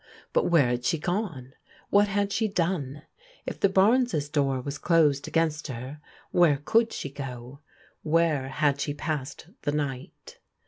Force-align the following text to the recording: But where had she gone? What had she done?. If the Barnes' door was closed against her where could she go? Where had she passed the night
But 0.33 0.45
where 0.45 0.65
had 0.69 0.83
she 0.83 0.97
gone? 0.97 1.53
What 1.91 2.07
had 2.07 2.31
she 2.33 2.47
done?. 2.47 3.03
If 3.45 3.59
the 3.59 3.69
Barnes' 3.69 4.29
door 4.29 4.59
was 4.59 4.79
closed 4.79 5.27
against 5.27 5.67
her 5.67 6.01
where 6.31 6.57
could 6.65 6.91
she 6.91 7.11
go? 7.11 7.59
Where 8.01 8.47
had 8.47 8.81
she 8.81 8.95
passed 8.95 9.49
the 9.61 9.71
night 9.73 10.39